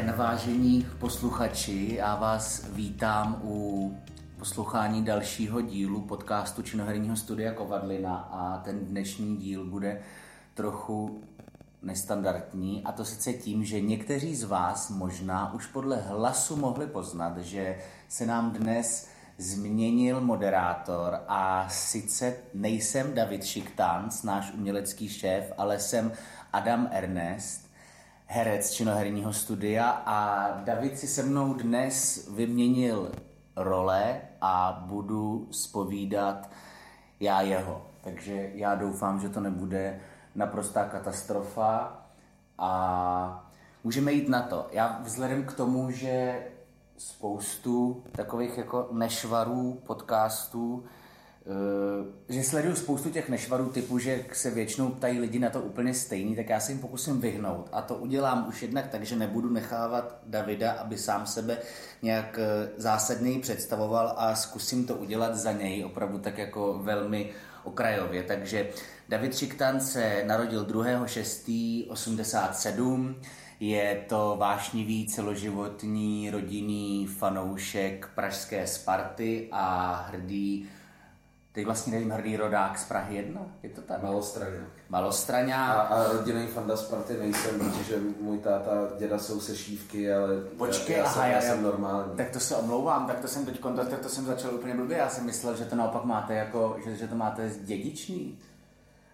[0.00, 1.94] Den, vážení posluchači.
[1.94, 3.96] Já vás vítám u
[4.38, 10.00] poslouchání dalšího dílu podcastu Činoherního studia Kovadlina a ten dnešní díl bude
[10.54, 11.24] trochu
[11.82, 17.38] nestandardní a to sice tím, že někteří z vás možná už podle hlasu mohli poznat,
[17.38, 25.78] že se nám dnes změnil moderátor a sice nejsem David Šiktánc, náš umělecký šéf, ale
[25.78, 26.12] jsem
[26.52, 27.69] Adam Ernest,
[28.32, 33.12] herec činoherního studia a David si se mnou dnes vyměnil
[33.56, 36.50] role a budu spovídat
[37.20, 37.86] já jeho.
[38.00, 40.00] Takže já doufám, že to nebude
[40.34, 42.02] naprostá katastrofa
[42.58, 43.50] a
[43.84, 44.66] můžeme jít na to.
[44.72, 46.46] Já vzhledem k tomu, že
[46.96, 50.84] spoustu takových jako nešvarů podcastů,
[52.28, 56.36] že sleduju spoustu těch nešvarů typu, že se většinou ptají lidi na to úplně stejný,
[56.36, 57.68] tak já se jim pokusím vyhnout.
[57.72, 61.58] A to udělám už jednak tak, že nebudu nechávat Davida, aby sám sebe
[62.02, 67.30] nějak eh, zásadněji představoval a zkusím to udělat za něj, opravdu tak jako velmi
[67.64, 68.22] okrajově.
[68.22, 68.68] Takže
[69.08, 73.14] David Šiktan se narodil 2.6.87,
[73.60, 80.68] je to vášnivý celoživotní rodinný fanoušek pražské Sparty a hrdý
[81.52, 84.02] Teď vlastně nevím, hrdý rodák z Prahy 1, je to tak?
[84.02, 84.60] Malostraňa.
[84.88, 85.72] Malostraňa.
[85.72, 90.96] A, a rodinný fanda Sparty nejsem, protože můj táta, děda jsou se šívky, ale Počkej,
[90.96, 92.16] já, já, aha, jsem, já, já, jsem normální.
[92.16, 94.96] Tak to se omlouvám, tak to jsem teď tak to jsem začal úplně blbě.
[94.96, 98.38] Já jsem myslel, že to naopak máte jako, že, že to máte dědičný.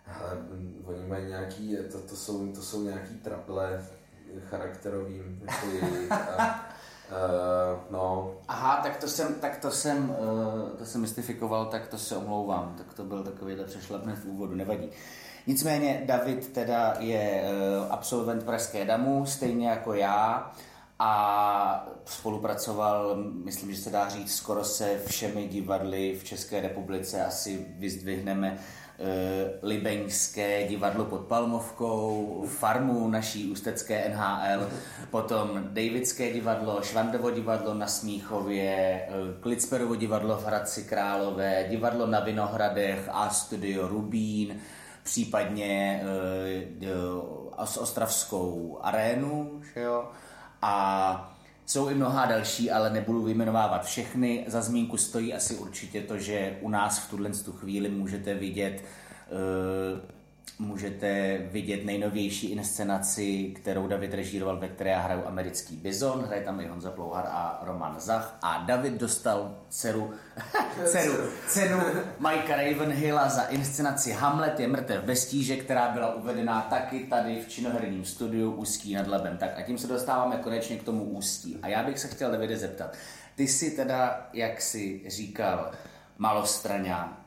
[0.06, 3.84] Ale mm, oni mají nějaký, to, to, jsou, to jsou nějaký traple
[4.50, 5.87] charakterovým, jako.
[6.38, 6.69] A,
[7.11, 8.34] Uh, no.
[8.49, 12.75] Aha, tak to jsem, tak to jsem, uh, to jsem mystifikoval, tak to se omlouvám.
[12.78, 14.89] Tak to byl takovýhle přešlapný v úvodu, nevadí.
[15.47, 20.53] Nicméně David teda je uh, absolvent Pražské damu, stejně jako já
[20.99, 27.25] a spolupracoval, myslím, že se dá říct, skoro se všemi divadly v České republice.
[27.25, 28.86] Asi vyzdvihneme Eh,
[29.62, 34.69] Libeňské divadlo pod Palmovkou, Farmu naší ústecké NHL,
[35.11, 42.21] potom Davidské divadlo, Švandovo divadlo na Smíchově, eh, Klicperovo divadlo v Hradci Králové, divadlo na
[42.21, 44.56] Vinohradech a studio Rubín,
[45.03, 46.03] případně
[46.83, 50.09] uh, Ostravskou arénu, že jo?
[50.62, 51.36] A
[51.66, 54.44] jsou i mnohá další, ale nebudu vyjmenovávat všechny.
[54.47, 58.82] Za zmínku stojí asi určitě to, že u nás v tuhle chvíli můžete vidět
[59.31, 60.16] uh,
[60.59, 66.61] můžete vidět nejnovější inscenaci, kterou David režíroval, ve které já hraju americký bizon, hraje tam
[66.61, 68.39] i Honza Plouhar a Roman Zach.
[68.43, 70.15] A David dostal dceru,
[70.85, 71.15] dceru,
[71.49, 71.81] cenu
[72.19, 77.49] Mikea Ravenhilla za inscenaci Hamlet je mrtev bez tíže, která byla uvedená taky tady v
[77.49, 79.37] činoherním studiu Ústí nad Labem.
[79.37, 81.59] Tak a tím se dostáváme konečně k tomu Ústí.
[81.62, 82.97] A já bych se chtěl Davide zeptat,
[83.35, 85.73] ty jsi teda, jak jsi říkal,
[86.19, 87.25] malostraňák,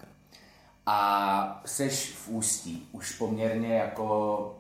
[0.92, 2.90] a seš v Ústí.
[2.92, 4.56] Už poměrně jako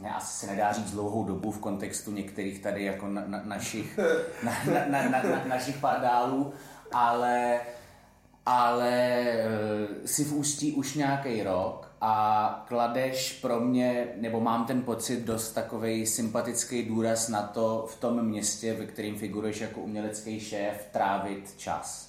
[0.00, 3.98] ne, asi se nedá říct dlouhou dobu v kontextu některých tady jako na, na, našich,
[4.42, 6.52] na, na, na, na, na, našich pardálů,
[6.92, 7.60] ale,
[8.46, 9.46] ale e,
[10.04, 15.52] si v Ústí už nějaký rok a kladeš pro mě, nebo mám ten pocit, dost
[15.52, 21.54] takový sympatický důraz na to v tom městě, ve kterým figuruješ jako umělecký šéf, trávit
[21.56, 22.07] čas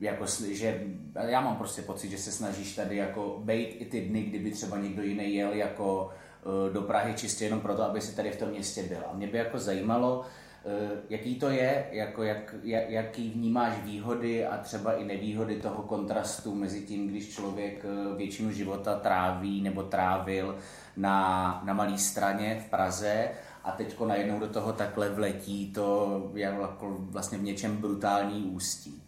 [0.00, 0.82] jako, že
[1.26, 4.78] já mám prostě pocit, že se snažíš tady jako bejt i ty dny, kdyby třeba
[4.78, 6.10] někdo jiný jel jako
[6.44, 8.98] uh, do Prahy čistě jenom proto, aby si tady v tom městě byl.
[9.10, 14.46] A mě by jako zajímalo, uh, jaký to je, jako jak, jak, jaký vnímáš výhody
[14.46, 19.82] a třeba i nevýhody toho kontrastu mezi tím, když člověk uh, většinu života tráví nebo
[19.82, 20.58] trávil
[20.96, 23.30] na, na malé straně v Praze
[23.64, 29.07] a teďko najednou do toho takhle vletí to jako vlastně v něčem brutální ústí.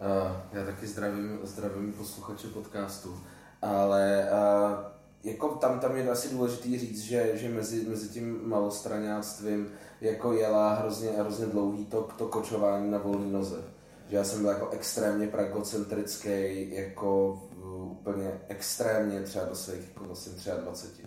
[0.00, 3.20] Uh, já taky zdravím, zdravím posluchače podcastu,
[3.62, 4.84] ale uh,
[5.24, 9.68] jako tam, tam je asi důležitý říct, že, že mezi, mezi tím malostraňáctvím
[10.00, 13.64] jako jela hrozně, hrozně dlouhý to, to kočování na volné noze.
[14.08, 20.04] Že já jsem byl jako extrémně pragocentrický, jako uh, úplně extrémně třeba do svých jako
[20.04, 21.02] vlastně 23.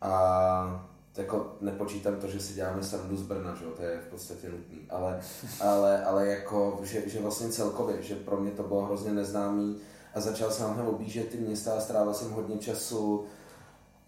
[0.00, 3.64] A jako nepočítám to, že si děláme srandu z Brna, že?
[3.64, 5.20] to je v podstatě nutný, ale,
[5.60, 9.76] ale, ale jako, že, že vlastně celkově, že pro mě to bylo hrozně neznámý
[10.14, 13.24] a začal jsem hned objíždět ty města a strávil jsem hodně času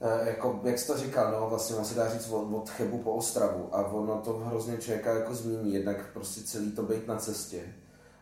[0.01, 3.13] eh, jako, jak jsi to říkal, no, vlastně se dá říct od, od Chebu po
[3.13, 7.63] Ostravu a ono to hrozně člověka jako změní, jednak prostě celý to být na cestě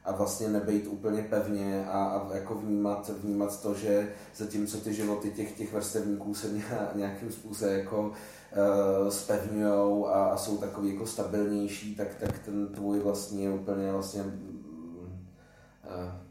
[0.06, 5.30] a vlastně nebejt úplně pevně a, a jako vnímat, vnímat to, že zatímco ty životy
[5.30, 6.48] těch, těch vrstevníků se
[6.94, 13.00] nějakým způsobem jako uh, spevňujou a, a, jsou takový jako stabilnější, tak, tak ten tvůj
[13.00, 14.30] vlastně je úplně vlastně, uh,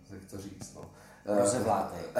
[0.10, 0.82] jak to říct, no.
[0.82, 1.38] Uh.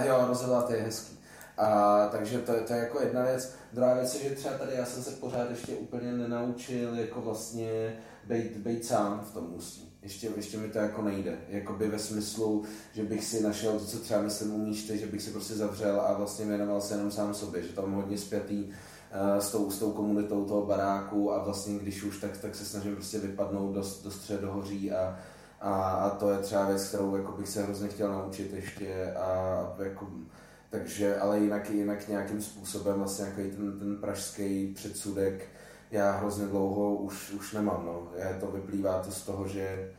[0.06, 1.16] Jo, rozevlátej je hezký.
[1.58, 3.54] A, takže to, to je jako jedna věc.
[3.74, 7.98] Druhá věc je, že třeba tady já jsem se pořád ještě úplně nenaučil jako vlastně
[8.24, 9.95] být, být sám v tom ústí.
[10.06, 11.38] Ještě, ještě mi to jako nejde.
[11.50, 12.64] Jakoby ve smyslu,
[12.94, 16.02] že bych si našel to, co třeba myslím umíš ty, že bych si prostě zavřel
[16.02, 19.80] a vlastně věnoval se jenom sám sobě, že tam hodně spjatý uh, s, tou, s
[19.80, 23.84] tou komunitou toho baráku a vlastně když už, tak, tak se snažím prostě vypadnout do,
[24.04, 25.20] do středohoří a,
[25.62, 29.76] a, a to je třeba věc, kterou jako bych se hrozně chtěl naučit ještě a
[29.84, 30.08] jako
[30.70, 35.48] takže, ale jinak, jinak nějakým způsobem vlastně jako ten, ten pražský předsudek
[35.96, 37.86] já hrozně dlouho už, už nemám.
[37.86, 38.08] No.
[38.16, 39.92] Já to vyplývá to z toho, že,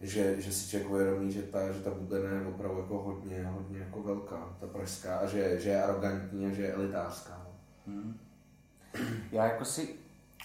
[0.00, 3.78] že, že si člověk uvědomí, že ta, že ta bublina je opravdu jako hodně, hodně
[3.78, 7.46] jako velká, ta pražská, a že, že je arrogantní a že je elitářská.
[7.46, 7.52] No.
[7.86, 8.16] Hmm.
[9.32, 9.88] Já jako si...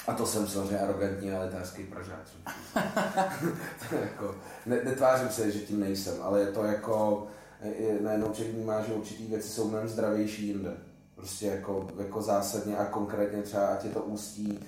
[0.07, 2.29] A to jsem samozřejmě arrogantní a elitářský pražák.
[3.89, 4.35] to jako,
[4.65, 7.27] ne, netvářím se, že tím nejsem, ale je to jako
[8.01, 10.77] najednou člověk vnímá, že určitý věci jsou mnohem zdravější jinde.
[11.15, 14.59] Prostě jako, jako zásadně a konkrétně třeba, ať je to ústí,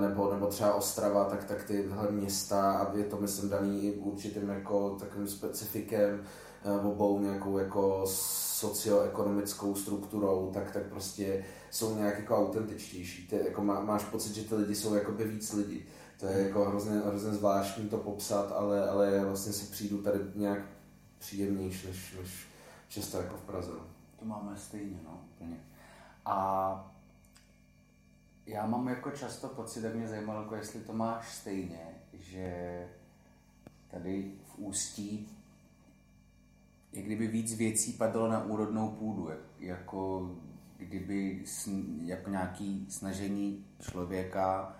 [0.00, 4.48] nebo, nebo třeba Ostrava, tak, tak tyhle města, a je to myslím daný i určitým
[4.48, 6.22] jako takovým specifikem,
[6.64, 13.28] eh, obou nějakou jako socioekonomickou strukturou, tak, tak prostě jsou nějak jako autentičtější.
[13.28, 15.86] Ty, jako má, máš pocit, že ty lidi jsou jako by víc lidi.
[16.20, 20.60] To je jako hrozně, hrozně zvláštní to popsat, ale, ale vlastně si přijdu tady nějak
[21.18, 22.48] příjemnější než, než
[22.88, 23.70] často jako v Praze.
[23.72, 23.86] No.
[24.18, 25.56] To máme stejně, no, úplně.
[26.24, 26.93] A
[28.46, 32.88] já mám jako často pocit, tak mě zajímalo, jako jestli to máš stejně, že
[33.90, 35.28] tady v Ústí
[36.92, 40.30] je kdyby víc věcí padlo na úrodnou půdu, jako
[40.76, 41.44] kdyby
[42.04, 44.76] jako nějaký snažení člověka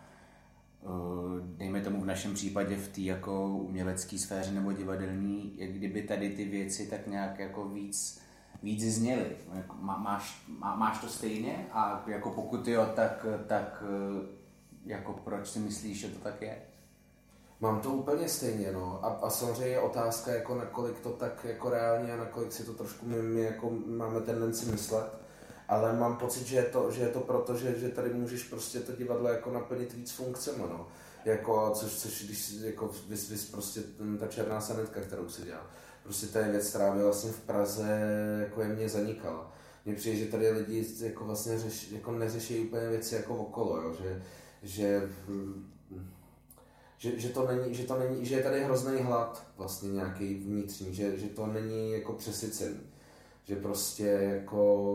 [0.84, 6.02] Eh, dejme tomu v našem případě v té jako umělecké sféře nebo divadelní, jak kdyby
[6.02, 8.20] tady ty věci tak nějak jako víc,
[8.64, 9.36] víc zněly.
[9.54, 14.26] Jako má, máš, má, máš to stejně a jako pokud jo, tak, tak eh,
[14.84, 16.62] jako proč si myslíš, že to tak je?
[17.60, 19.04] Mám to úplně stejně, no.
[19.04, 22.72] A, a samozřejmě je otázka, jako nakolik to tak jako reálně a nakolik si to
[22.72, 25.24] trošku my, my jako máme tendenci myslet
[25.68, 28.80] ale mám pocit, že je to, že je to proto, že, že tady můžeš prostě
[28.80, 30.88] to divadlo jako naplnit víc funkcemi, no.
[31.24, 33.80] Jako, což, což když jako vys, vys prostě
[34.20, 35.66] ta černá sanetka, kterou si dělal.
[36.04, 37.88] Prostě to je věc, která by vlastně v Praze
[38.40, 39.52] jako je mě zanikala.
[39.84, 43.94] Mně přijde, že tady lidi jako vlastně řeš, jako neřeší úplně věci jako okolo, jo?
[44.02, 44.22] že,
[44.62, 45.10] že
[47.04, 50.94] že, že, to není, že, to není, že je tady hrozný hlad vlastně nějaký vnitřní,
[50.94, 52.80] že, že to není jako přesycený.
[53.44, 54.94] Že prostě jako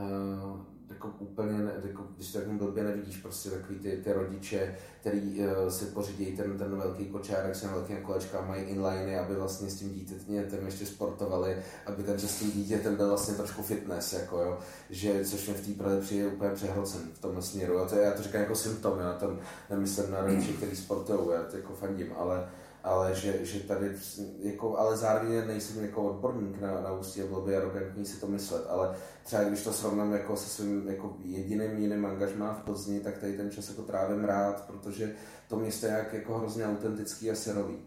[0.00, 4.74] uh, jako úplně, ne, jako, když to tak blbě nevidíš, prostě takový ty, ty rodiče,
[5.00, 9.70] který uh, si pořídí ten, ten velký kočárek s velkým kolečka, mají inliny, aby vlastně
[9.70, 11.56] s tím dítětem ještě sportovali,
[11.86, 14.58] aby ten s tím dítětem byl vlastně trošku fitness, jako jo,
[14.90, 17.78] že, což mě v té Praze přijde úplně přehlcen v tom směru.
[17.78, 19.38] A to, já to říkám jako symptom, já tam
[19.70, 22.48] nemyslím na rodiče, kteří sportují, já to jako fandím, ale
[22.84, 23.96] ale že, že tady,
[24.38, 28.26] jako, ale zároveň nejsem jako odborník na, na ústí a bylo by arrogantní si to
[28.26, 33.00] myslet, ale třeba když to srovnám jako se svým jako jediným jiným angažmá v Plzni,
[33.00, 35.14] tak tady ten čas jako trávím rád, protože
[35.48, 37.78] to město je jak, jako hrozně autentický a syrový.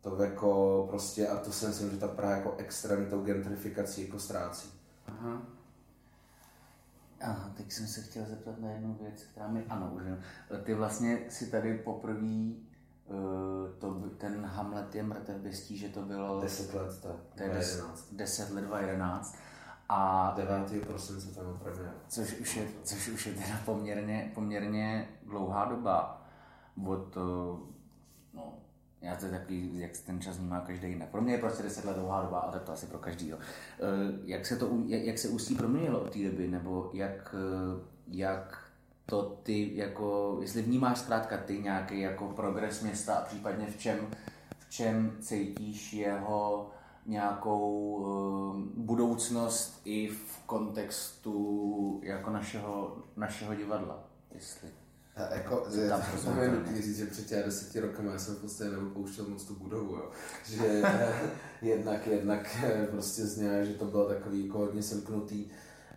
[0.00, 4.18] To jako prostě, a to si myslím, že ta Praha jako extrémně tou gentrifikací jako
[4.18, 4.70] ztrácí.
[5.06, 5.42] Aha.
[7.20, 10.02] Aha, teď jsem se chtěl zeptat na jednu věc, která mi, ano, už
[10.64, 12.50] Ty vlastně si tady poprvé
[13.78, 16.40] to, ten Hamlet je mrtev bez že to bylo...
[16.40, 17.16] 10 let, tak.
[17.36, 19.36] To je 10, 10 let, 2011.
[19.88, 20.86] A 9.
[20.86, 21.82] prosince tam opravdu.
[22.08, 26.26] Což už je, což už je teda poměrně, poměrně dlouhá doba.
[26.86, 27.16] Od,
[28.34, 28.58] no,
[29.00, 31.08] já to je takový, jak ten čas vnímá každý jinak.
[31.08, 33.32] Pro mě je prostě 10 let dlouhá doba, ale tak to asi pro každý.
[33.32, 33.38] Eh,
[34.24, 38.69] jak se, to, jak, se ústí proměnilo od té doby, nebo jak, eh, jak
[39.10, 43.96] to ty jako, jestli vnímáš zkrátka ty nějaký jako progres města a případně v čem,
[44.58, 46.70] v čem cítíš jeho
[47.06, 54.68] nějakou uh, budoucnost i v kontextu jako našeho, našeho divadla, jestli.
[55.16, 58.36] A jako, že, tam to je nutný říct, že před těmi deseti roky já jsem
[58.36, 60.10] prostě neopouštěl moc tu budovu, jo.
[60.44, 60.82] že
[61.62, 62.56] jednak, jednak
[62.90, 65.44] prostě znělo, že to bylo takový jako hodně semknutý,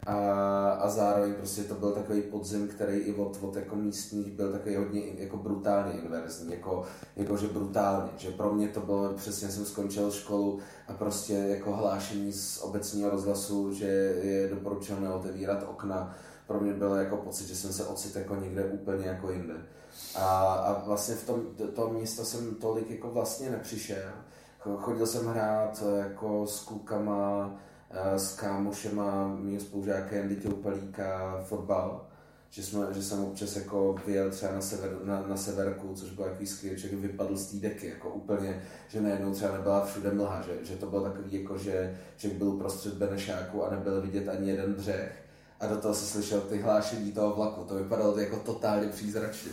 [0.05, 4.51] a, a zároveň prostě to byl takový podzim, který i od, od jako místních byl
[4.51, 6.83] takový hodně jako brutálně inverzní, jako,
[7.15, 11.75] jako že brutálně, že pro mě to bylo, přesně jsem skončil školu a prostě jako
[11.75, 13.86] hlášení z obecního rozhlasu, že
[14.24, 16.15] je doporučeno otevírat okna,
[16.48, 19.53] pro mě bylo jako pocit, že jsem se ocit jako někde úplně jako jinde.
[20.15, 21.41] A, a vlastně v tom,
[21.74, 24.12] to město jsem tolik jako vlastně nepřišel.
[24.77, 27.55] Chodil jsem hrát jako s klukama,
[27.95, 32.05] Eh, s kámošema, mým spolužákem Dítě Upalíka fotbal,
[32.50, 36.25] že, jsme, že jsem občas jako vyjel třeba na, sever, na, na severku, což byl
[36.25, 40.65] takový skvělý, vypadl z té deky, jako úplně, že najednou třeba nebyla všude mlha, že,
[40.65, 44.73] že to bylo takový, jako že, že byl prostřed Benešáku a nebyl vidět ani jeden
[44.73, 45.23] břeh.
[45.59, 49.51] A do toho se slyšel ty hlášení toho vlaku, to vypadalo jako totálně přízračně.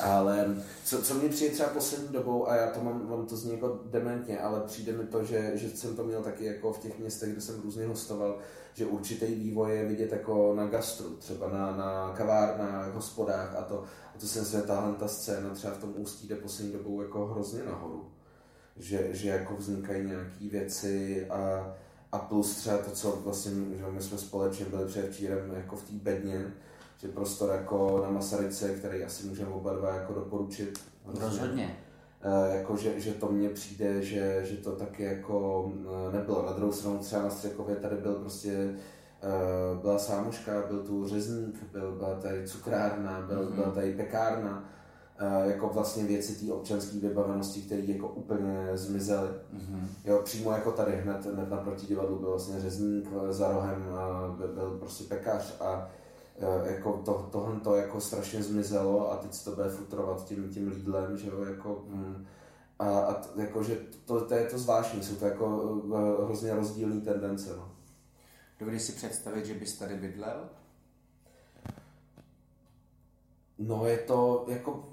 [0.00, 3.52] Ale co, co mě přijde třeba poslední dobou, a já to mám, mám to zní
[3.52, 6.98] jako dementně, ale přijde mi to, že, že jsem to měl taky jako v těch
[6.98, 8.38] městech, kde jsem různě hostoval,
[8.74, 13.84] že určitý vývoj je vidět jako na gastru, třeba na, na kavárnách, hospodách a to,
[14.14, 17.26] a to jsem se tahle ta scéna třeba v tom ústí jde poslední dobou jako
[17.26, 18.08] hrozně nahoru.
[18.76, 21.72] Že, že jako vznikají nějaké věci a,
[22.12, 25.92] a plus třeba to, co vlastně, že my jsme společně byli předevčírem jako v té
[25.92, 26.52] bedně,
[26.98, 30.80] že prostor jako na Masaryce, který asi můžeme oba dva jako doporučit.
[31.04, 31.76] Rozhodně.
[32.22, 35.68] E, jako, že, že, to mně přijde, že, že to taky jako
[36.08, 36.46] eh, nebylo.
[36.46, 38.74] Na druhou stranu třeba na Střekově tady byl prostě e,
[39.80, 43.54] byla sámoška, byl tu řezník, byl, byla tady cukrárna, byl, mm-hmm.
[43.54, 44.64] byla tady pekárna,
[45.18, 49.28] e, jako vlastně věci té občanské vybavenosti, které jako úplně zmizely.
[49.28, 49.86] Mm-hmm.
[50.04, 53.84] Jo, přímo jako tady hned, hned naproti divadlu byl vlastně řezník, za rohem
[54.54, 55.90] byl, prostě pekař a
[56.64, 60.68] jako to, tohle to jako strašně zmizelo a teď se to bude futrovat tím, tím
[60.68, 62.26] Lidlem, že jo, jako, mm,
[62.78, 66.54] a, a t, jako, že to, to, je to zvláštní, jsou to jako uh, hrozně
[66.54, 67.72] rozdílné tendence, no.
[68.58, 70.48] Dovedeš si představit, že bys tady bydlel?
[73.58, 74.88] No je to jako,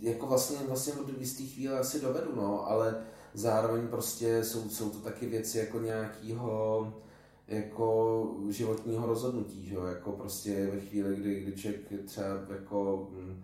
[0.00, 4.98] jako vlastně, vlastně od jisté chvíle asi dovedu, no, ale zároveň prostě jsou, jsou to
[4.98, 6.92] taky věci jako nějakýho,
[7.48, 9.84] jako životního rozhodnutí, že jo?
[9.84, 13.42] jako prostě ve chvíli, kdy, kdy člověk třeba jako mm,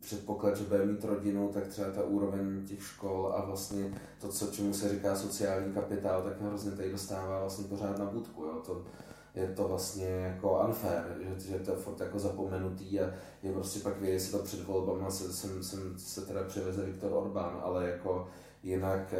[0.00, 4.46] předpoklad, že bude mít rodinu, tak třeba ta úroveň těch škol a vlastně to, co,
[4.46, 8.44] čemu se říká sociální kapitál, tak hrozně tady dostává vlastně pořád na budku.
[8.44, 8.62] Jo?
[8.66, 8.84] To,
[9.34, 11.04] je to vlastně jako unfair,
[11.38, 13.10] že, že to je furt jako zapomenutý a
[13.42, 17.12] je prostě pak vědět si to před volbama, se, jsem, jsem se teda převeze Viktor
[17.12, 18.28] Orbán, ale jako
[18.62, 19.14] jinak,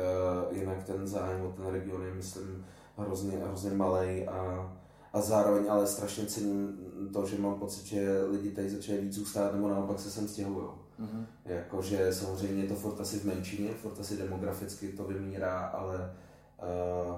[0.50, 2.64] uh, jinak ten zájem o ten region je, myslím,
[2.98, 4.72] hrozně, hrozně malý a,
[5.12, 6.78] a zároveň ale strašně cením
[7.12, 10.66] to, že mám pocit, že lidi tady začínají víc zůstat nebo naopak se sem stěhují.
[11.00, 11.24] Mm-hmm.
[11.44, 16.14] Jakože samozřejmě je to furt asi v menšině, furt asi demograficky to vymírá, ale
[16.62, 17.16] uh,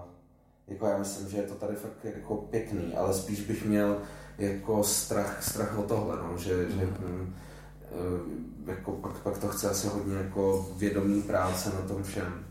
[0.66, 3.99] jako já myslím, že je to tady fakt jako pěkný, ale spíš bych měl
[4.38, 6.78] jako strach, strach o tohle, no, že, mm-hmm.
[6.78, 6.99] že uh,
[8.66, 12.46] jako pak, pak to chce asi hodně jako vědomí práce na tom všem.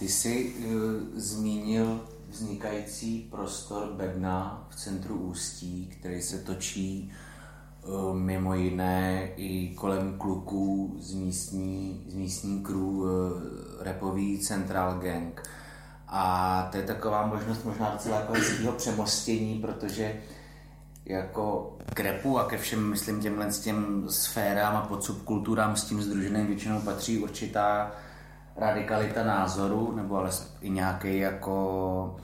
[0.00, 0.72] Ty jsi uh,
[1.14, 7.12] zmínil vznikající prostor Bedna v centru Ústí, který se točí
[7.82, 13.08] uh, mimo jiné i kolem kluků z místní, z místní crew uh,
[13.80, 15.48] repový Central Gang.
[16.08, 20.20] A to je taková možnost možná docela jako hezkého přemostění, protože
[21.04, 26.02] jako k repu a ke všem, myslím, těmhle s těm sférám a podsubkulturám s tím
[26.02, 27.92] združeným většinou patří určitá
[28.56, 30.30] radikalita názoru, nebo ale
[30.60, 32.16] i nějaký jako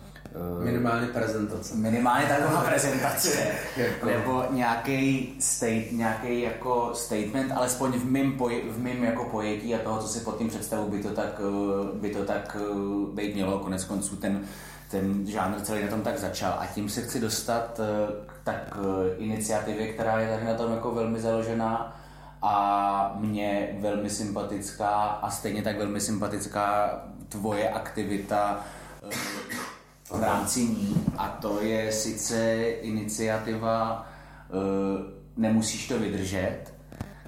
[0.60, 1.74] eh, Minimálně prezentace.
[1.74, 3.48] Minimálně taková prezentace.
[3.76, 4.06] jako...
[4.06, 9.78] Nebo nějaký state, nějaký jako statement, alespoň v mým, poj, v mým jako pojetí a
[9.78, 13.34] toho, co si pod tím představu, by to tak, eh, by to tak eh, být
[13.34, 13.58] mělo.
[13.58, 14.40] Konec konců ten,
[14.90, 16.56] ten žánr celý na tom tak začal.
[16.58, 17.80] A tím se chci dostat
[18.26, 18.78] k tak
[19.18, 21.96] iniciativě, která je tady na tom jako velmi založená
[22.46, 26.90] a mě velmi sympatická a stejně tak velmi sympatická
[27.28, 28.64] tvoje aktivita
[29.02, 29.16] eh,
[30.10, 34.06] v rámci ní a to je sice iniciativa
[34.50, 36.74] eh, Nemusíš to vydržet,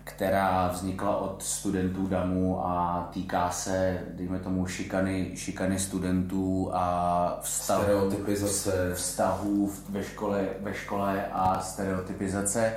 [0.05, 7.83] která vznikla od studentů DAMu a týká se, dejme tomu, šikany, šikany studentů a vztahů,
[7.83, 8.95] stereotypizace.
[8.95, 12.73] vztahů ve škole, ve škole a stereotypizace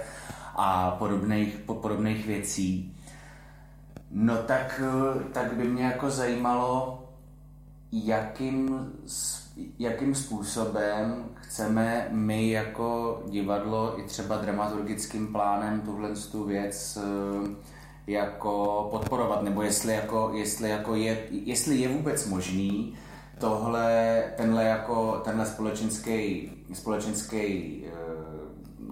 [0.64, 2.96] a podobných, podobných věcí.
[4.12, 4.82] No tak,
[5.32, 7.04] tak by mě jako zajímalo,
[7.92, 8.92] jakým,
[9.80, 17.56] jakým způsobem chceme my jako divadlo i třeba dramaturgickým plánem tuhle tu věc eh,
[18.08, 22.98] jako podporovat, nebo jestli, jako, jestli, jako je, jestli je vůbec možný
[23.40, 27.84] tohle, tenhle jako, tenhle společenský, společenský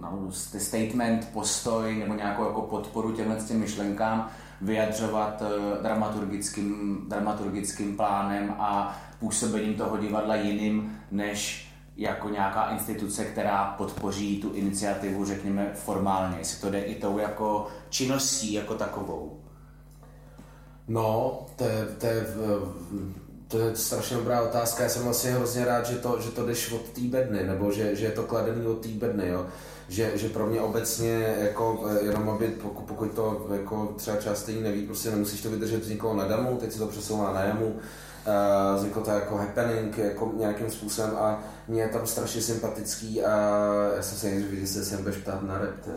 [0.02, 4.30] no, statement, postoj nebo nějakou jako podporu těmhle těm myšlenkám
[4.62, 5.44] vyjadřovat
[5.82, 14.54] dramaturgickým, dramaturgickým plánem a působením toho divadla jiným, než jako nějaká instituce, která podpoří tu
[14.54, 16.38] iniciativu, řekněme, formálně.
[16.38, 19.40] Jestli to jde i tou jako činností jako takovou.
[20.88, 22.26] No, to je, to je,
[23.48, 24.84] to je strašně dobrá otázka.
[24.84, 27.96] Já jsem vlastně hrozně rád, že to, že to jdeš od té bedny, nebo že,
[27.96, 29.46] že je to kladený od té bedny, jo.
[29.90, 34.62] Že, že pro mě obecně, jako, jenom aby, pokud, pokud to jako třeba část lidí
[34.62, 38.78] neví, prostě nemusíš to vydržet z na damu, teď se to přesouvá na jamu, uh,
[38.78, 43.32] vzniklo to jako happening jako nějakým způsobem a mě je tam strašně sympatický a
[43.96, 45.88] já jsem se někdy že jsem budeš ptát na rap.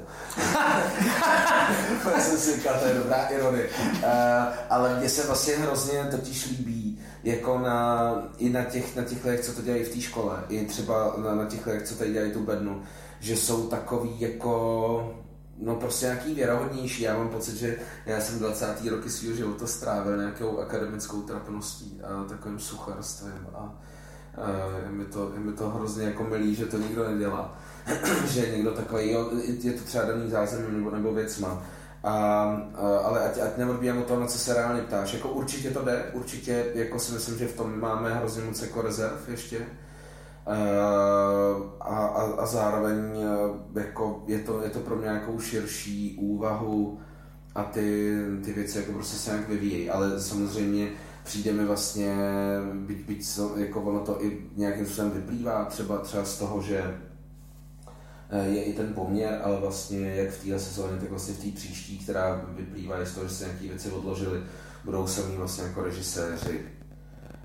[2.14, 3.68] já jsem si říkal, to je dobrá ironie.
[3.68, 4.02] Uh,
[4.70, 9.40] ale mně se vlastně hrozně totiž líbí, jako na, i na těch, na těch lidech,
[9.40, 12.32] co to dělají v té škole, i třeba na, na těch lidech, co tady dělají
[12.32, 12.82] tu bednu,
[13.22, 15.14] že jsou takový jako
[15.58, 17.02] no prostě nějaký věrohodnější.
[17.02, 17.76] Já mám pocit, že
[18.06, 18.90] já jsem 20.
[18.90, 23.74] roky svého života strávil nějakou akademickou trapností a takovým sucharstvím a,
[24.84, 27.58] je, mi to, je mi to hrozně jako milý, že to nikdo nedělá.
[28.26, 29.30] že někdo takový, jo,
[29.62, 31.62] je to třeba daný zázemím nebo, nebo věcma.
[32.04, 35.12] A, a, ale ať, ať neodbíjám o to, na co se reálně ptáš.
[35.14, 38.82] Jako určitě to jde, určitě jako si myslím, že v tom máme hrozně moc jako
[38.82, 39.66] rezerv ještě
[40.46, 40.54] a,
[41.80, 42.96] a, a zároveň
[43.74, 47.00] eh, jako je, to, je to pro mě nějakou širší úvahu
[47.54, 50.88] a ty, ty věci jako prostě se nějak vyvíjejí, ale samozřejmě
[51.24, 52.16] přijde mi vlastně,
[52.74, 57.00] byť, byť jako ono to i nějakým způsobem vyplývá třeba, třeba z toho, že
[58.30, 61.50] eh, je i ten poměr, ale vlastně jak v téhle sezóně, tak vlastně v té
[61.56, 64.42] příští, která vyplývá z toho, že se nějaké věci odložily,
[64.84, 66.60] budou samý vlastně jako režiséři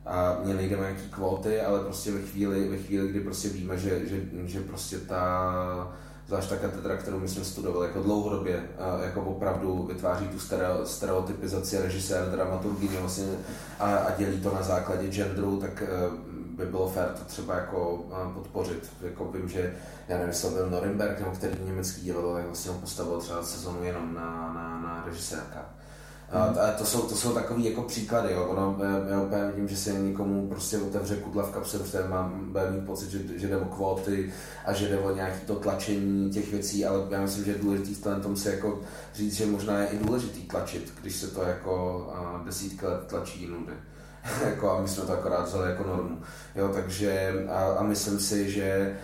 [0.08, 3.78] a mě nejde na nějaký kvóty, ale prostě ve chvíli, ve chvíli, kdy prostě víme,
[3.78, 5.94] že, že, že prostě ta
[6.28, 8.64] zvlášť ta katedra, kterou my jsme studovali jako dlouhodobě,
[9.04, 10.40] jako opravdu vytváří tu
[10.84, 13.26] stereotypizaci režiséra, dramaturgy vlastně
[13.80, 15.88] a, a, dělí to na základě genderu, tak e,
[16.58, 18.92] by bylo fér to třeba jako podpořit.
[19.02, 19.76] Jako vím, že
[20.08, 24.54] já nevím, byl Norimberg, nebo který německý dělal, tak vlastně postavil třeba sezonu jenom na,
[24.54, 25.66] na, na režisérka.
[26.32, 28.46] A, a to, jsou, to jsou takový jako příklady, jo.
[28.46, 28.78] Ono,
[29.10, 33.10] já úplně vidím, že se někomu prostě otevře kudla v kapse, protože mám mít pocit,
[33.10, 34.34] že, že jde o kvóty
[34.66, 37.94] a že jde o nějaké to tlačení těch věcí, ale já myslím, že je důležitý
[37.94, 38.82] v tom se jako
[39.14, 42.08] říct, že možná je i důležitý tlačit, když se to jako
[42.46, 43.74] desítky let tlačí jinudy.
[44.46, 46.22] jako, a my jsme to akorát vzali jako normu.
[46.56, 48.98] Jo, takže a, a myslím si, že,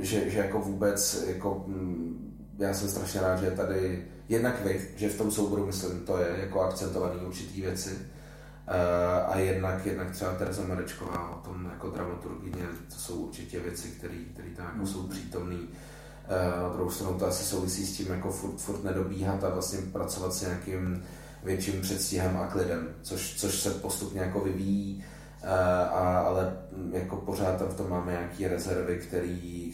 [0.00, 2.27] že, že jako vůbec jako, mm,
[2.58, 6.36] já jsem strašně rád, že tady jednak vy, že v tom souboru, myslím, to je
[6.40, 12.66] jako akcentovaný určitý věci, uh, a jednak, jednak třeba Teresa Marečková o tom jako dramaturgině,
[12.88, 15.56] to jsou určitě věci, které tam jako jsou přítomné.
[15.56, 19.78] Uh, na druhou stranu to asi souvisí s tím jako furt, furt nedobíhat a vlastně
[19.92, 21.02] pracovat s nějakým
[21.44, 25.04] větším předstihem a klidem, což, což se postupně jako vyvíjí,
[25.42, 26.56] uh, a, ale
[26.92, 28.98] jako pořád tam v tom máme nějaké rezervy,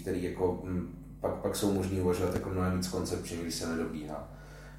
[0.00, 4.28] které jako m, pak, pak jsou možné uvažovat jako mnohem víc koncepčně, když se nedobíhá.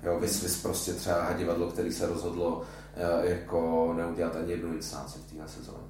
[0.03, 2.61] Jo, vys, vys prostě třeba divadlo, který se rozhodlo
[2.95, 5.87] eh, jako neudělat ani jednu inscenaci v téhle sezóně.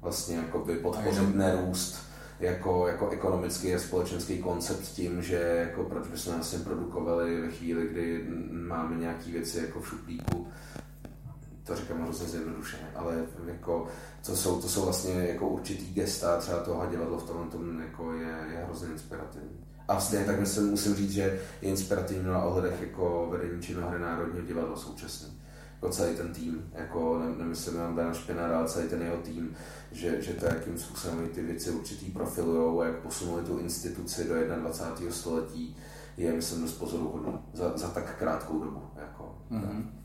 [0.00, 1.96] Vlastně jako by podpořit nerůst
[2.40, 7.88] jako, jako ekonomický a společenský koncept tím, že jako proč bychom vlastně produkovali ve chvíli,
[7.88, 10.48] kdy máme nějaké věci jako v šuplíku,
[11.64, 13.86] to říkám hrozně zjednodušeně, ale jako
[14.26, 18.12] to jsou, to jsou vlastně jako určitý gesta, třeba toho divadlo v tomhle tom jako
[18.12, 19.64] je, je hrozně inspirativní.
[19.88, 24.46] A stejně tak myslím, musím říct, že je inspirativní na ohledech jako vedení činohry Národního
[24.46, 25.28] divadla současně.
[25.74, 29.56] Jako celý ten tým, jako ne, nemyslím jenom Dana Špinara, ale celý ten jeho tým,
[29.92, 34.34] že, že to, jakým způsobem ty věci určitý profilujou a jak posunuli tu instituci do
[34.34, 35.12] 21.
[35.12, 35.76] století,
[36.16, 38.82] je, myslím, dost pozoruhodný za, za tak krátkou dobu.
[38.96, 39.82] Jako, mm-hmm.
[39.82, 40.03] Take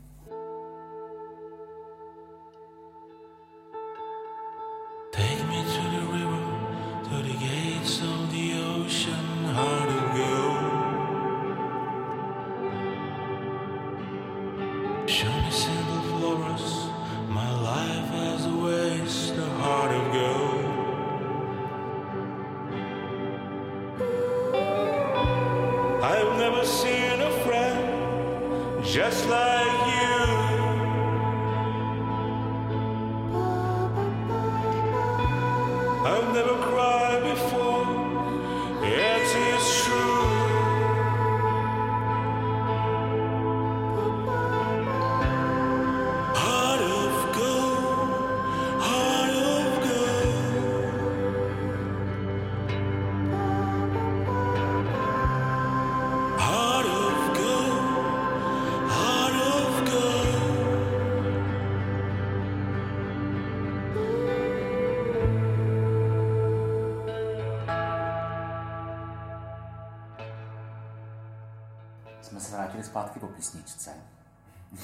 [72.82, 73.94] zpátky po písničce.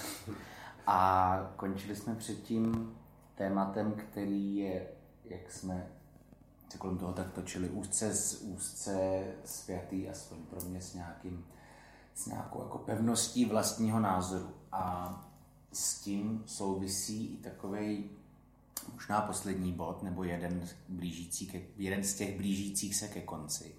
[0.87, 2.96] A končili jsme předtím
[3.35, 4.88] tématem, který je,
[5.25, 5.87] jak jsme
[6.68, 11.46] se kolem toho tak točili, úzce, úzce spjatý, aspoň pro mě s, nějakým,
[12.14, 14.51] s nějakou jako pevností vlastního názoru.
[14.72, 15.14] A
[15.72, 18.11] s tím souvisí i takový
[18.92, 23.75] možná poslední bod, nebo jeden, blížící ke, jeden z těch blížících se ke konci.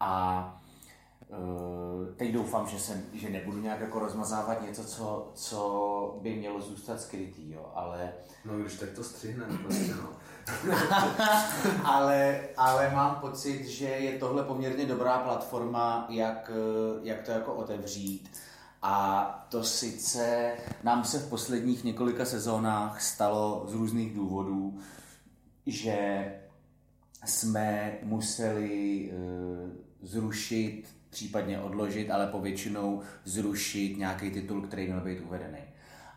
[0.00, 0.62] A
[2.16, 7.00] teď doufám, že, jsem, že nebudu nějak jako rozmazávat něco, co, co by mělo zůstat
[7.00, 8.12] skrytý, jo, ale...
[8.44, 10.08] No když tak to střihneme prostě, no.
[11.84, 17.54] ale, ale mám pocit, že je tohle poměrně dobrá platforma, jak, eh, jak to jako
[17.54, 18.30] otevřít.
[18.82, 24.78] A to sice nám se v posledních několika sezónách stalo z různých důvodů,
[25.66, 26.24] že
[27.24, 29.70] jsme museli uh,
[30.02, 35.58] zrušit případně odložit, ale povětšinou zrušit nějaký titul, který měl být uvedený.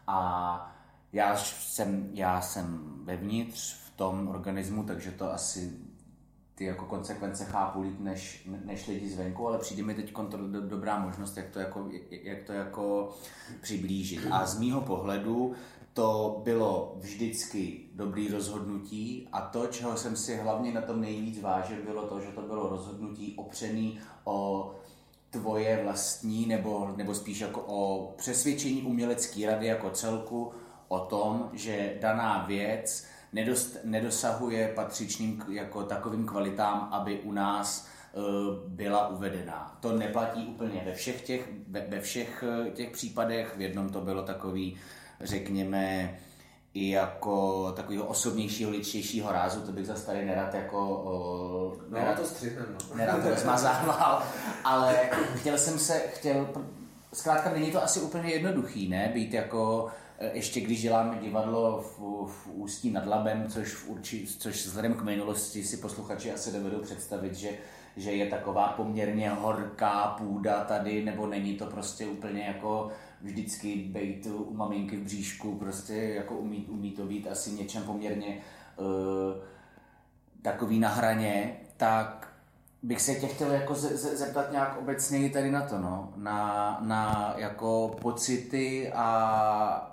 [0.07, 0.75] A
[1.13, 5.73] já jsem, já jsem vevnitř v tom organismu, takže to asi
[6.55, 10.99] ty jako konsekvence chápu líp než, než lidi zvenku, ale přijde mi teď do, dobrá
[10.99, 13.15] možnost, jak to, jako, jak to jako
[13.61, 14.27] přiblížit.
[14.31, 15.53] A z mýho pohledu
[15.93, 21.77] to bylo vždycky dobrý rozhodnutí a to, čeho jsem si hlavně na tom nejvíc vážil,
[21.83, 24.71] bylo to, že to bylo rozhodnutí opřený o
[25.35, 30.53] tvoje vlastní, nebo, nebo spíš jako o přesvědčení umělecké rady jako celku
[30.87, 38.23] o tom, že daná věc nedost, nedosahuje patřičným jako takovým kvalitám, aby u nás uh,
[38.67, 39.77] byla uvedená.
[39.79, 43.57] To neplatí úplně ve všech těch, ve, ve všech e, těch případech.
[43.57, 44.77] V jednom to bylo takový,
[45.21, 46.17] řekněme,
[46.75, 50.89] i jako takového osobnějšího, ličtějšího rázu, to bych zase tady nerad jako...
[50.89, 52.97] O, no, nerad, to střihnem, no.
[52.97, 54.23] Nerad to rozmazával,
[54.63, 56.49] ale chtěl jsem se, chtěl,
[57.13, 59.87] zkrátka není to asi úplně jednoduchý, ne, být jako
[60.19, 61.99] e, ještě když děláme divadlo v,
[62.31, 66.79] v Ústí nad Labem, což, v urči, což vzhledem k minulosti si posluchači asi dovedou
[66.79, 67.49] představit, že,
[67.97, 74.25] že je taková poměrně horká půda tady, nebo není to prostě úplně jako vždycky být
[74.25, 78.37] u maminky v bříšku, prostě jako umí, umí to být asi něčem poměrně
[78.77, 78.85] uh,
[80.41, 82.35] takový na hraně, tak
[82.83, 86.77] bych se tě chtěl jako ze, ze, zeptat nějak obecně tady na to, no, na,
[86.81, 89.07] na jako pocity a,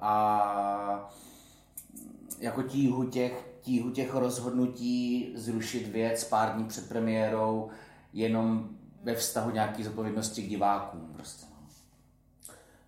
[0.00, 1.10] a
[2.40, 7.70] jako tíhu těch, tíhu těch rozhodnutí zrušit věc pár dní před premiérou
[8.12, 8.68] jenom
[9.03, 11.46] ve vztahu nějaký zodpovědnosti k divákům prostě.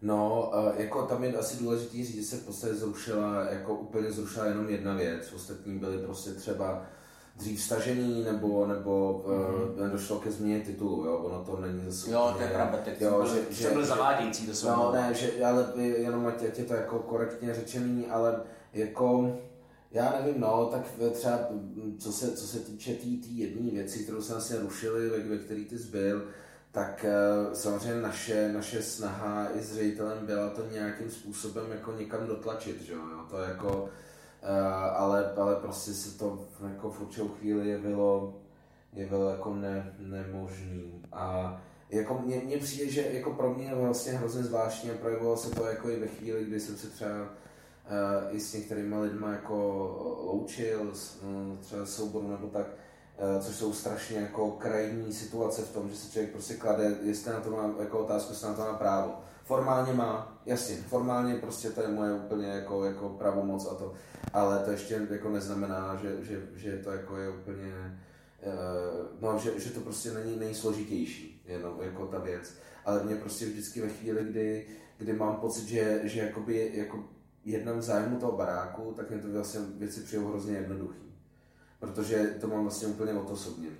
[0.03, 4.47] No, jako tam je asi důležitý říct, že se v podstatě zrušila, jako úplně zrušila
[4.47, 5.33] jenom jedna věc.
[5.33, 6.83] Ostatní byly prostě třeba
[7.37, 9.85] dřív stažený, nebo, nebo mm-hmm.
[9.85, 13.01] uh, došlo ke změně titulu, jo, ono to není zase Jo, to je pravda, teď
[13.01, 16.65] jo, byl, že, že, byl zavádějící, to jsou No, ne, že, ale jenom ať je
[16.65, 19.37] to jako korektně řečený, ale jako,
[19.95, 21.39] já nevím, no, tak třeba,
[21.99, 25.19] co se, co se týče té tý, tý jedné věci, kterou jsme asi rušili, ve,
[25.19, 26.29] ve který ty zbyl,
[26.73, 32.27] tak eh, samozřejmě naše, naše snaha i s ředitelem byla to nějakým způsobem jako někam
[32.27, 33.89] dotlačit, že jo, to jako,
[34.43, 34.61] eh,
[34.97, 38.41] ale, ale prostě se to jako v určitou chvíli jevilo,
[38.93, 41.03] jevilo jako ne, nemožný.
[41.13, 41.57] A
[41.91, 45.67] jako mně, mně přijde, že jako pro mě vlastně hrozně zvláštní a projevovalo se to
[45.67, 47.29] jako i ve chvíli, kdy jsem se třeba
[48.31, 49.57] i s některými lidmi jako
[50.27, 52.67] loučil, uh, třeba souboru nebo tak,
[53.19, 57.33] Eh, což jsou strašně jako krajní situace v tom, že se člověk prostě klade, jestli
[57.33, 59.13] na to má jako otázku, jestli na to má právo.
[59.45, 63.93] Formálně má, jasně, formálně prostě to je moje úplně jako, jako pravomoc a to,
[64.33, 67.99] ale to ještě jako neznamená, že, že, že to jako je úplně,
[69.21, 72.55] no, že, že to prostě není nejsložitější, jenom jako ta věc.
[72.85, 74.67] Ale mě prostě vždycky ve chvíli, kdy,
[74.99, 77.05] kdy mám pocit, že, že jakoby, jako
[77.45, 81.05] jednám zájmu toho baráku, tak mě to vlastně věci přijou hrozně jednoduchý
[81.85, 83.77] protože to mám vlastně úplně odosobněný,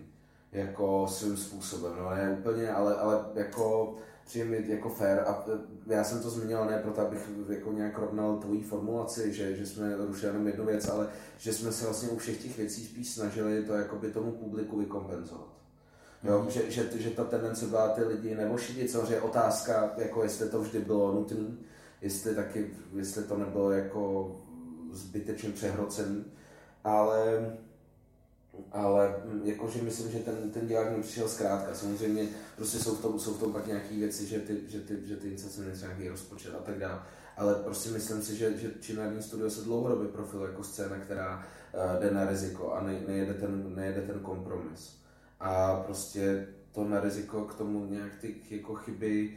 [0.53, 3.95] jako svým způsobem, no ne úplně, ale, ale jako
[4.27, 5.45] přijde mi jako fair a
[5.87, 9.97] já jsem to zmínil ne proto, abych jako nějak rovnal tvojí formulaci, že, že jsme
[9.97, 13.65] rušili jenom jednu věc, ale že jsme se vlastně u všech těch věcí spíš snažili
[13.65, 15.49] to jakoby tomu publiku vykompenzovat.
[16.23, 16.51] Jo, mm.
[16.51, 20.79] že, že, že, ta tendence byla ty lidi nevošidit, samozřejmě otázka, jako jestli to vždy
[20.79, 21.37] bylo nutné,
[22.05, 24.33] jestli taky, jestli to nebylo jako
[24.93, 26.25] zbytečně přehrocený,
[26.85, 27.53] ale
[28.73, 31.75] ale jakože myslím, že ten, ten divák mi přišel zkrátka.
[31.75, 35.07] Samozřejmě prostě jsou v tom, jsou v tom pak nějaké věci, že ty, že ty,
[35.07, 37.03] že ty incence měly nějaký rozpočet a tak dále.
[37.37, 42.03] Ale prostě myslím si, že, že Činární studio se dlouhodobě profil jako scéna, která uh,
[42.03, 44.97] jde na riziko a ne, nejede, ten, nejede ten kompromis.
[45.41, 49.37] A prostě to na riziko k tomu nějak ty jako chyby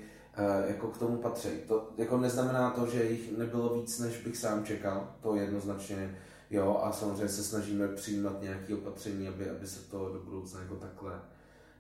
[0.68, 1.50] jako k tomu patří.
[1.68, 6.18] To jako neznamená to, že jich nebylo víc, než bych sám čekal, to jednoznačně
[6.50, 10.76] jo, a samozřejmě se snažíme přijímat nějaké opatření, aby, aby se to do budoucna jako
[10.76, 11.22] takhle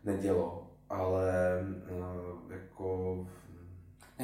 [0.04, 1.32] nedělo, ale
[1.91, 3.17] uh, jako...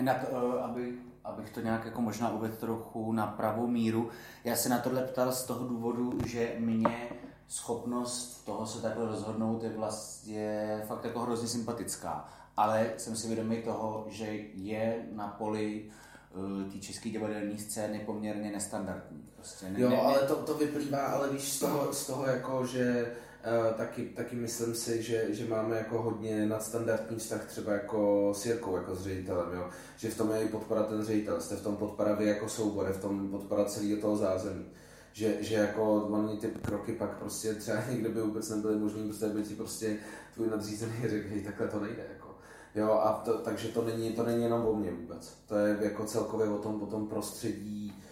[0.02, 0.94] Na to, aby,
[1.24, 4.10] abych to nějak jako možná uvedl trochu na pravou míru,
[4.44, 7.10] já se na tohle ptal z toho důvodu, že mě
[7.48, 12.30] schopnost toho se takhle rozhodnout je vlastně fakt jako hrozně sympatická.
[12.58, 15.86] Ale jsem si vědomý toho, že je na poli
[16.36, 19.26] uh, té české divadelní scény poměrně nestandardní.
[19.36, 22.66] Prostě ne, jo, ne, ale to, to vyplývá, ale víš, z toho, z toho jako,
[22.66, 23.16] že
[23.68, 28.46] Uh, taky, taky myslím si, že, že máme jako hodně nadstandardní vztah třeba jako s
[28.46, 29.70] Jirkou, jako s ředitelem, jo?
[29.98, 32.88] že v tom je i podpora ten ředitel, jste v tom podpora vy jako soubor,
[32.88, 34.66] je v tom podpora celého toho zázemí
[35.14, 39.28] že, že jako oni ty kroky pak prostě třeba někde by vůbec nebyly možné, prostě
[39.28, 39.98] by ti prostě
[40.34, 42.04] tvůj nadřízený řekl, hej, takhle to nejde.
[42.76, 45.38] Jo, a to, takže to není, to není jenom o mně vůbec.
[45.48, 48.04] To je jako celkově o tom, o tom prostředí,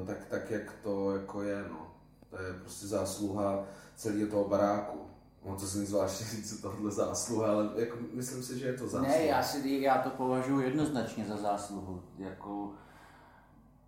[0.00, 1.86] uh, tak, tak, jak to jako je, no.
[2.30, 3.64] To je prostě zásluha
[3.96, 4.98] celého toho baráku.
[5.46, 9.12] No to zní zvláštně říct tohle zásluha, ale jako, myslím si, že je to zásluha.
[9.12, 12.02] Ne, já, si, já to považuji jednoznačně za zásluhu.
[12.18, 12.70] Jako,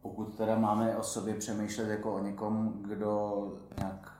[0.02, 3.42] pokud teda máme o sobě přemýšlet jako o někom, kdo
[3.78, 4.17] nějak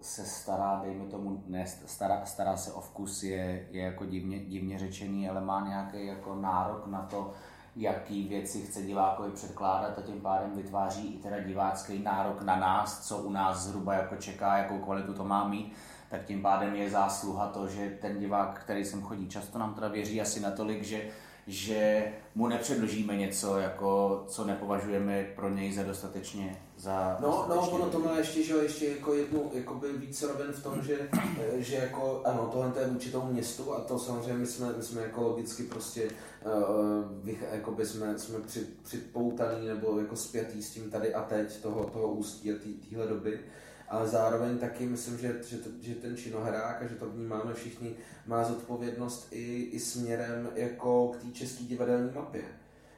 [0.00, 4.78] se stará, dejme tomu, ne, stará, stará se o vkus, je, je jako divně, divně
[4.78, 7.32] řečený, ale má nějaký jako nárok na to,
[7.76, 13.08] jaký věci chce divákovi předkládat a tím pádem vytváří i teda divácký nárok na nás,
[13.08, 15.72] co u nás zhruba jako čeká, jakou kvalitu to má mít,
[16.10, 19.88] tak tím pádem je zásluha to, že ten divák, který sem chodí často, nám teda
[19.88, 21.10] věří asi natolik, že
[21.46, 27.90] že mu nepředložíme něco, jako, co nepovažujeme pro něj za dostatečně za No, no ono
[27.90, 31.08] to má ještě, že ještě jako jednu, jakoby víc rovin v tom, že,
[31.56, 35.02] že jako, ano, tohle je vůči tomu městu a to samozřejmě my jsme, my jsme
[35.02, 36.10] jako logicky prostě
[36.44, 41.84] uh, jakoby jsme, jsme při, připoutaný nebo jako spjatý s tím tady a teď toho,
[41.84, 42.54] toho ústí a
[42.90, 43.40] téhle doby
[43.88, 47.96] ale zároveň taky myslím, že, že, to, že ten činohrák a že to vnímáme všichni,
[48.26, 52.42] má zodpovědnost i, i směrem jako k té české divadelní mapě.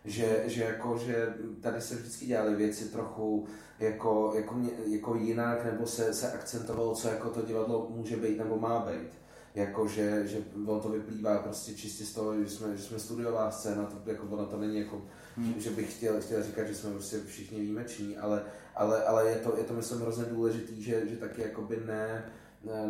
[0.04, 3.46] Že, že, jako, že tady se vždycky dělaly věci trochu
[3.78, 4.54] jako, jako,
[4.86, 9.08] jako jinak, nebo se, se akcentovalo, co jako to divadlo může být nebo má být.
[9.54, 13.50] Jako, že, že ono to vyplývá prostě čistě z toho, že jsme, že jsme studiová
[13.50, 15.02] scéna, to, jako, ono to není jako,
[15.38, 15.60] hmm.
[15.60, 18.42] že bych chtěl, chtěl říkat, že jsme prostě všichni výjimeční, ale,
[18.74, 22.32] ale, ale je, to, je to myslím hrozně důležitý, že, že taky jakoby ne,
[22.64, 22.88] ne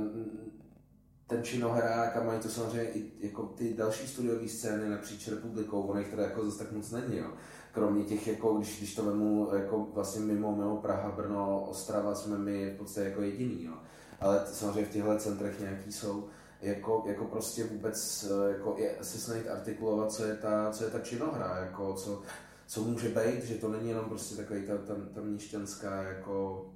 [1.29, 5.99] ten činohrák a mají to samozřejmě i jako ty další studiové scény napříč republikou, ono
[5.99, 7.31] jich teda jako zase tak moc není, jo.
[7.73, 12.39] Kromě těch, jako, když, když to vemu jako vlastně mimo, mimo Praha, Brno, Ostrava, jsme
[12.39, 13.73] my v podstatě jako jediný, jo.
[14.21, 16.29] Ale samozřejmě v těchto centrech nějaký jsou,
[16.63, 20.99] jako, jako prostě vůbec jako je, se snažit artikulovat, co je ta, co je ta
[20.99, 22.23] činohra, jako co,
[22.67, 26.67] co může být, že to není jenom prostě takový ta, ta, ta měšťanská jako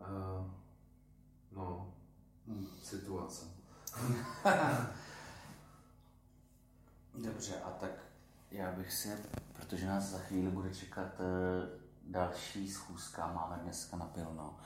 [0.00, 0.46] uh,
[1.52, 1.94] no,
[2.46, 2.66] hmm.
[2.82, 3.46] situace.
[7.14, 7.90] Dobře, a tak
[8.50, 9.08] já bych si,
[9.52, 11.26] protože nás za chvíli bude čekat uh,
[12.06, 14.56] další schůzka, máme dneska na pilno,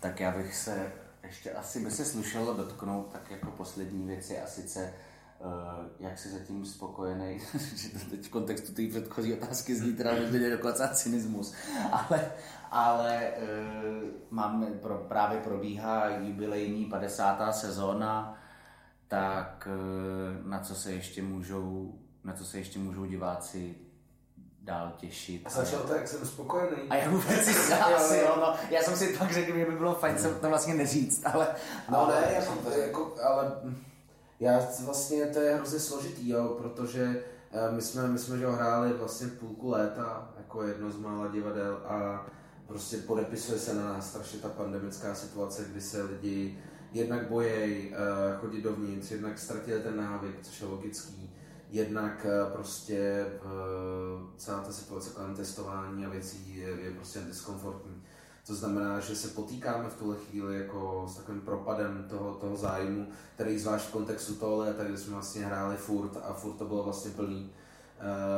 [0.00, 0.92] tak já bych se
[1.24, 4.92] ještě asi by se slušelo dotknout tak jako poslední věci a sice
[5.44, 7.38] Uh, jak jsi zatím spokojený,
[7.76, 11.54] že to teď v kontextu té předchozí otázky zní teda možná dokonce cynismus,
[11.92, 12.32] ale,
[12.70, 17.54] ale uh, máme, pro, právě probíhá jubilejní 50.
[17.54, 18.38] sezóna,
[19.08, 23.74] tak uh, na co se ještě můžou, na co se ještě můžou diváci
[24.64, 25.42] dál těšit.
[25.44, 26.88] A začal to, jak jsem spokojený.
[26.90, 28.54] A já vůbec si asi, jo, no.
[28.70, 31.46] Já jsem si pak řekl, že by bylo fajn se to vlastně neříct, ale...
[31.90, 33.52] No ale, ne, jako, jako, ale
[34.40, 38.92] já vlastně, to je hrozně složitý, jo, protože eh, my jsme, my jsme že hráli
[38.92, 42.26] vlastně půlku léta jako jedno z mála divadel a
[42.66, 46.58] prostě podepisuje se na nás strašně ta pandemická situace, kdy se lidi
[46.92, 47.94] jednak bojejí uh,
[48.40, 51.30] chodit dovnitř, jednak ztratili ten návyk, což je logický,
[51.72, 53.50] jednak uh, prostě uh,
[54.36, 58.02] celá ta situace kolem testování a věcí je, je prostě diskomfortní.
[58.46, 63.06] To znamená, že se potýkáme v tuhle chvíli jako s takovým propadem toho, toho zájmu,
[63.34, 66.82] který zvlášť v kontextu toho léta, kdy jsme vlastně hráli furt a furt to bylo
[66.82, 67.50] vlastně plný,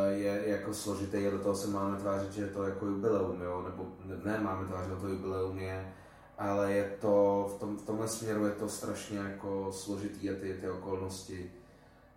[0.09, 3.43] je, je jako složitý a do toho se máme tvářit, že je to jako jubileum,
[3.43, 3.63] jo?
[3.63, 3.87] nebo
[4.25, 5.93] ne máme tvářit, že to jubileum je,
[6.39, 10.59] ale je to, v, tom, v tomhle směru je to strašně jako složitý a ty,
[10.61, 11.51] ty okolnosti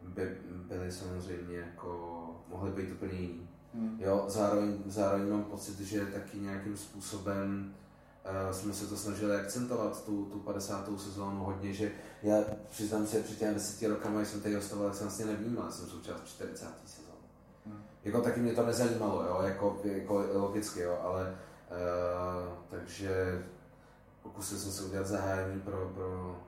[0.07, 1.89] by byly samozřejmě jako,
[2.47, 3.49] mohly být úplně jiný.
[3.73, 3.97] Hmm.
[3.99, 7.75] Jo, zároveň, zároveň mám pocit, že taky nějakým způsobem
[8.25, 10.89] uh, jsme se to snažili akcentovat, tu, tu 50.
[10.97, 11.91] sezónu hodně, že
[12.23, 12.37] já
[12.69, 16.25] přiznám se, před těmi deseti rokama, když jsem tady hostoval, jsem vlastně nevnímal, jsem součást
[16.25, 16.65] 40.
[16.85, 17.17] sezóny.
[17.65, 17.83] Hmm.
[18.03, 21.35] Jako taky mě to nezajímalo, jo, jako, jako logicky, jo, ale
[21.71, 23.43] uh, takže
[24.23, 26.39] pokusil jsem se udělat zahájení pro, pro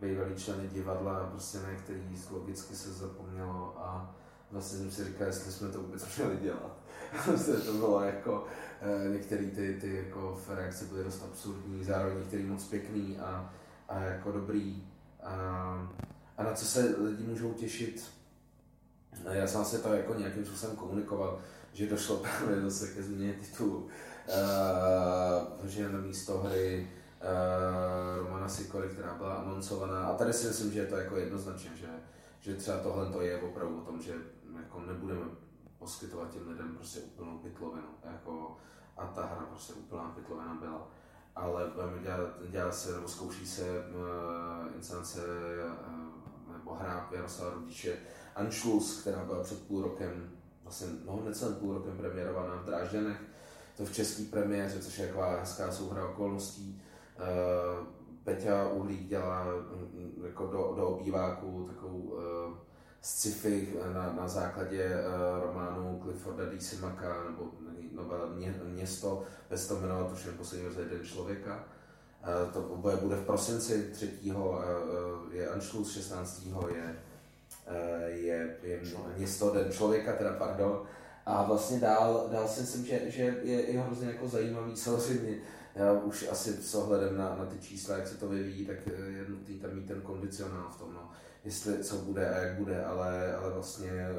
[0.00, 4.16] bývalý členy divadla prostě na který logicky se zapomnělo a
[4.50, 6.76] vlastně jsem si říkal, jestli jsme to vůbec měli dělat.
[7.26, 8.46] Vlastně to bylo jako,
[8.80, 13.54] eh, některé ty, ty jako reakce byly dost absurdní, zároveň některý moc pěkný a,
[13.88, 14.84] a jako dobrý.
[15.22, 15.34] A,
[16.36, 18.10] a na co se lidi můžou těšit,
[19.30, 21.40] já jsem se to jako nějakým způsobem komunikoval,
[21.72, 23.88] že došlo právě zase ke změně titulu.
[24.28, 26.88] Uh, že na místo hry
[27.20, 30.06] uh, Romana Sikory, která byla anoncovaná.
[30.06, 31.88] A tady si myslím, že je to jako jednoznačně, že,
[32.40, 34.14] že třeba tohle to je opravdu o tom, že
[34.62, 35.24] jako nebudeme
[35.78, 37.88] poskytovat těm lidem prostě úplnou pytlovinu.
[38.12, 38.56] Jako,
[38.96, 40.88] a ta hra prostě úplná pytlovina byla.
[41.36, 41.70] Ale
[42.02, 42.18] dělá,
[42.50, 47.96] dělá se, nebo zkouší se uh, inscenace uh, nebo hra Jaroslava Rudiče
[48.36, 50.30] Anschluss, která byla před půl rokem,
[50.62, 53.22] vlastně no, necelým půl rokem premiérovaná v Drážďanech,
[53.76, 56.82] to v české premiéře, což je taková hezká souhra okolností.
[57.20, 57.86] Uh,
[58.24, 62.20] Peťa Uhlík dělá mm, jako do, do obýváku takovou uh,
[63.00, 66.60] sci-fi na, na základě uh, románu Clifforda D.
[66.60, 67.50] Simaka nebo
[67.92, 71.64] novela mě, Město, bez toho už jen poslední za jeden člověka.
[72.44, 74.10] Uh, to oboje bude v prosinci 3.
[74.34, 74.54] Uh,
[75.30, 76.46] je Anschluss, 16.
[76.68, 76.96] je,
[78.06, 78.80] je, je
[79.16, 80.82] Město, Den člověka, teda pardon.
[81.26, 85.38] A vlastně dál, dál si myslím, že, že je, je hrozně jako zajímavý samozřejmě
[85.74, 89.24] já už asi s ohledem na, na ty čísla, jak se to vyvíjí, tak je
[89.28, 91.10] nutný tam mít ten kondicionál v tom, no.
[91.44, 94.14] jestli co bude a jak bude, ale, ale vlastně eh,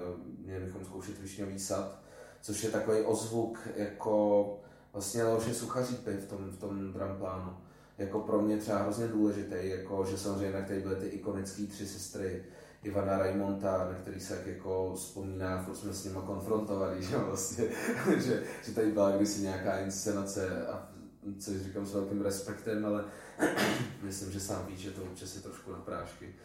[0.45, 1.99] měli bychom zkoušet višňový sad,
[2.41, 4.57] což je takový ozvuk jako
[4.93, 7.57] vlastně Leoše Suchařípy v tom, v tom dramplánu.
[7.97, 12.43] Jako pro mě třeba hrozně důležitý, jako, že samozřejmě na byly ty ikonické tři sestry,
[12.83, 17.65] Ivana Raimonta, na který se jak jako vzpomíná, furt jsme s nimi konfrontovali, že vlastně,
[18.17, 20.90] že, že tady byla kdysi nějaká inscenace a
[21.39, 23.05] což říkám s velkým respektem, ale
[24.01, 26.35] myslím, že sám víš, že to občas je trošku na prášky.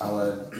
[0.00, 0.50] Ale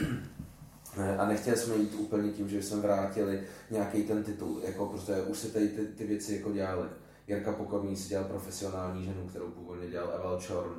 [1.17, 5.37] a nechtěli jsme jít úplně tím, že jsme vrátili nějaký ten titul, jako protože už
[5.37, 6.89] se tady ty, ty věci jako dělaly.
[7.27, 10.73] Jirka Pokorný si dělal profesionální ženu, kterou původně dělal Eval Chorn,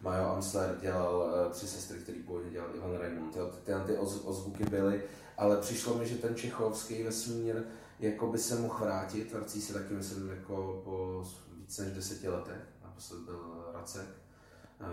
[0.00, 3.32] Majo Amsler dělal uh, tři sestry, který původně dělal Ivan Raymond.
[3.32, 5.02] Ty, ty, ty oz, ozvuky byly,
[5.36, 7.62] ale přišlo mi, že ten čechovský vesmír
[8.00, 11.24] jako by se mohl vrátit, vrací se taky, myslím, jako po
[11.70, 12.62] více než deseti letech.
[12.84, 14.06] Naposled byl Racek,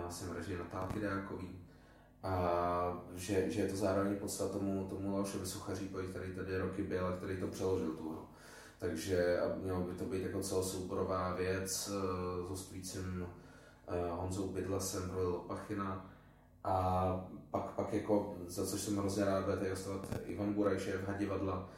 [0.10, 1.60] jsem režii Natálky Deákový.
[2.24, 7.08] A že, že je to zároveň podstata tomu, tomu Leošovi Suchařípovi, který tady roky byl
[7.08, 8.28] a který to přeložil tu hru.
[8.80, 15.26] Takže mělo by to být jako celosouborová věc uh, s hostujícím uh, Honzou Bydlasem, Roli
[15.26, 16.06] Lopachina.
[16.64, 17.06] A
[17.52, 19.76] pak, pak jako, za což jsem hrozně rád, bude tady
[20.26, 21.70] Ivan Buraj, šéf Hadivadla,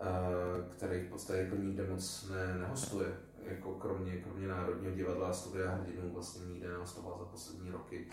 [0.00, 5.32] uh, který v podstatě jako nikde moc ne, nehostuje jako kromě, kromě Národního divadla a
[5.32, 8.06] studia hrdinů vlastně nikde nehostoval za poslední roky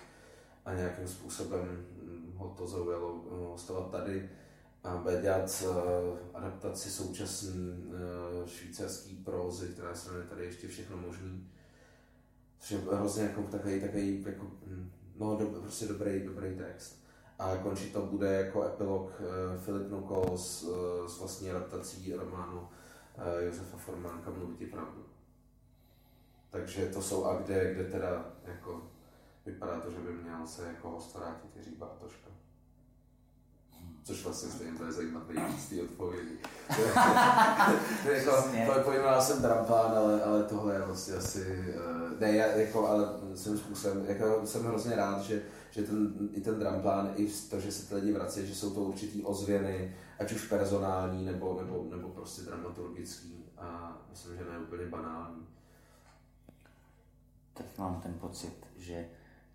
[0.66, 1.86] a nějakým způsobem
[2.36, 4.30] ho to zaujalo eh, hostovat tady
[4.84, 10.98] a bude dělat uh, adaptaci současné uh, švýcarské prózy, která se jmenuje tady ještě všechno
[10.98, 11.50] možný.
[12.60, 17.04] Což je hrozně jako takový, takový jako, hm, no, do, prostě dobrý, dobrý text.
[17.40, 19.22] A končit to bude jako epilog
[19.66, 20.62] Filip Nukol s,
[21.08, 22.68] s vlastní adaptací románu
[23.46, 25.11] Josefa Formánka Mluvit pravdu.
[26.52, 28.82] Takže to jsou a kde, kde teda jako
[29.46, 32.32] vypadá to, že by měl se jako host vrátit Jiří Bartoška.
[34.04, 36.38] Což vlastně stejně to je zajímavé z té odpovědi.
[38.14, 38.44] jako,
[38.84, 43.58] pojmenoval jsem Drampán, ale, ale tohle je vlastně asi, uh, ne, já, jako, ale svým
[43.58, 45.42] způsobem, jako jsem hrozně rád, že,
[45.72, 48.82] že ten, i ten Dramplán, i to, že se ty lidi vrací, že jsou to
[48.82, 54.86] určitý ozvěny, ať už personální, nebo, nebo, nebo prostě dramaturgický a myslím, že ne úplně
[54.86, 55.48] banální
[57.62, 59.06] tak mám ten pocit, že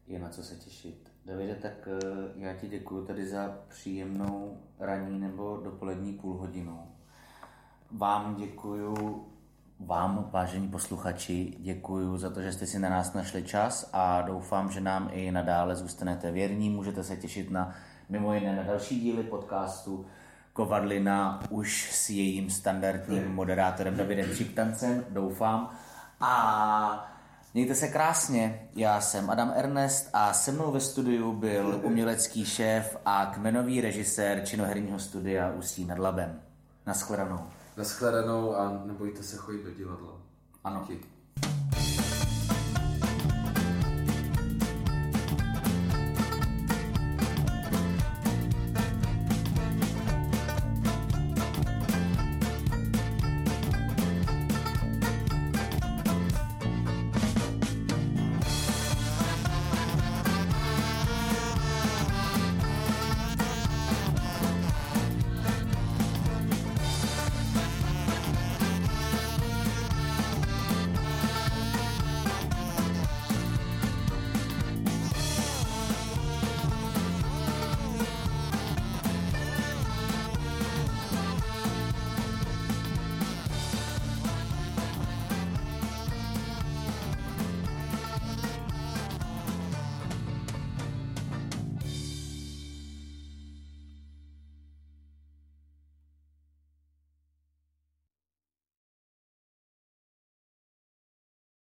[0.07, 1.11] je na co se těšit.
[1.24, 2.00] Davide, tak eh,
[2.36, 6.80] já ti děkuji tady za příjemnou ranní nebo dopolední půl hodinu.
[7.90, 9.26] Vám děkuji,
[9.80, 14.72] vám, vážení posluchači, děkuji za to, že jste si na nás našli čas a doufám,
[14.72, 16.70] že nám i nadále zůstanete věrní.
[16.70, 17.74] Můžete se těšit na
[18.09, 20.07] mimo jiné na další díly podcastu
[20.52, 25.70] Kovadlina už s jejím standardním moderátorem Davidem Čiptancem, doufám.
[26.20, 27.15] A
[27.57, 32.96] Mějte se krásně, já jsem Adam Ernest a se mnou ve studiu byl umělecký šéf
[33.04, 36.40] a kmenový režisér činoherního studia Ústí nad Labem.
[36.86, 37.38] Naschledanou.
[37.76, 40.12] Naschledanou a nebojte se chodit do divadla.
[40.64, 40.84] Ano.
[40.88, 41.15] Díky.